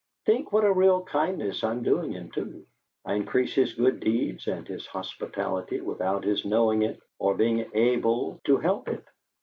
Think 0.25 0.51
what 0.51 0.63
a 0.63 0.73
real 0.73 1.03
kindness 1.03 1.63
I'm 1.63 1.83
doing 1.83 2.13
him, 2.13 2.31
too. 2.31 2.65
I 3.05 3.13
increase 3.13 3.53
his 3.53 3.75
good 3.75 3.99
deeds 3.99 4.47
and 4.47 4.67
his 4.67 4.87
hospitality 4.87 5.79
without 5.79 6.23
his 6.23 6.43
knowing 6.43 6.81
it 6.81 6.99
or 7.19 7.35
being 7.35 7.69
able 7.75 8.41
to 8.45 8.57
help 8.57 8.87
it. 8.87 9.07